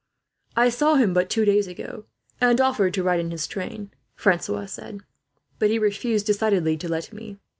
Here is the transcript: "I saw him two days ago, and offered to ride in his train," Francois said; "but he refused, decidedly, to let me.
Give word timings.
"I 0.57 0.69
saw 0.69 0.95
him 0.95 1.15
two 1.29 1.45
days 1.45 1.67
ago, 1.67 2.05
and 2.41 2.59
offered 2.59 2.95
to 2.95 3.03
ride 3.03 3.19
in 3.19 3.29
his 3.29 3.45
train," 3.45 3.91
Francois 4.15 4.65
said; 4.65 5.01
"but 5.59 5.69
he 5.69 5.77
refused, 5.77 6.25
decidedly, 6.25 6.75
to 6.77 6.89
let 6.89 7.13
me. 7.13 7.37